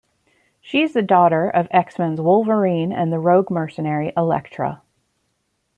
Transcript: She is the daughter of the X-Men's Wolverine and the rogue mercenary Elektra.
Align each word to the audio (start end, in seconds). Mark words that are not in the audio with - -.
She 0.61 0.81
is 0.81 0.93
the 0.93 1.03
daughter 1.03 1.47
of 1.47 1.67
the 1.67 1.75
X-Men's 1.75 2.19
Wolverine 2.19 2.91
and 2.91 3.13
the 3.13 3.19
rogue 3.19 3.51
mercenary 3.51 4.11
Elektra. 4.17 4.81